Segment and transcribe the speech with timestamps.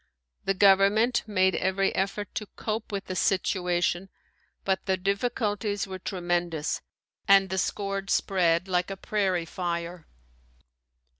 [0.45, 4.09] The government made every effort to cope with the situation
[4.65, 6.81] but the difficulties were tremendous
[7.27, 10.07] and the scourge spread like a prairie fire.